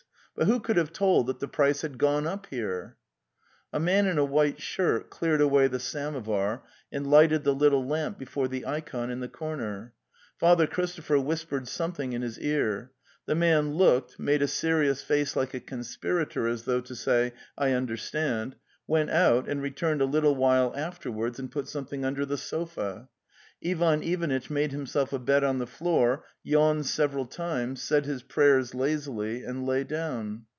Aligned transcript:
But 0.33 0.47
who 0.47 0.61
could 0.61 0.77
have 0.77 0.93
told 0.93 1.27
that 1.27 1.39
the 1.39 1.47
price 1.47 1.81
had) 1.83 1.99
gone 1.99 2.25
up 2.25 2.47
herer 2.47 2.95
A 3.73 3.79
man 3.81 4.07
in 4.07 4.17
a 4.17 4.23
white 4.25 4.59
shirt 4.61 5.09
cleared 5.09 5.41
away 5.41 5.67
the 5.67 5.77
samovar 5.77 6.63
and 6.91 7.05
lighted 7.11 7.43
the 7.43 7.53
little 7.53 7.85
lamp 7.85 8.17
before 8.17 8.47
the 8.47 8.65
ikon 8.65 9.11
in 9.11 9.19
the 9.19 9.27
corner. 9.27 9.93
Father 10.39 10.65
Christopher 10.65 11.19
whispered 11.19 11.67
something 11.67 12.13
in 12.13 12.21
his 12.23 12.39
ear; 12.39 12.91
the 13.27 13.35
man 13.35 13.73
looked, 13.75 14.17
made 14.17 14.41
a 14.41 14.47
serious 14.47 15.03
face 15.03 15.35
like 15.35 15.53
a 15.53 15.59
conspirator, 15.59 16.47
as 16.47 16.63
though 16.63 16.81
to 16.81 16.95
say, 16.95 17.33
'I 17.57 17.73
understand," 17.73 18.55
went 18.87 19.11
out, 19.11 19.47
and 19.49 19.61
returned 19.61 20.01
a 20.01 20.05
little 20.05 20.33
while 20.33 20.73
afterwards 20.77 21.37
and 21.39 21.51
put 21.51 21.67
something 21.67 22.03
under 22.05 22.25
the 22.25 22.37
sofa. 22.37 23.09
Ivan 23.63 24.01
Ivanitch 24.01 24.49
made 24.49 24.71
himself 24.71 25.13
a 25.13 25.19
bed 25.19 25.43
on 25.43 25.59
the 25.59 25.67
floor, 25.67 26.25
yawned 26.41 26.87
several 26.87 27.27
times, 27.27 27.79
said 27.83 28.07
his 28.07 28.23
prayers 28.23 28.73
lazily, 28.73 29.43
and 29.43 29.67
lay 29.67 29.83
down. 29.83 30.47